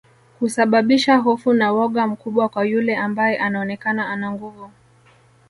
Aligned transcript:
Kusababisha 0.39 1.17
hofu 1.17 1.53
na 1.53 1.71
woga 1.71 2.07
mkubwa 2.07 2.49
kwa 2.49 2.65
yule 2.65 2.95
ambae 2.97 3.37
anaonekana 3.37 4.09
ana 4.09 4.31
nguvu 4.31 4.71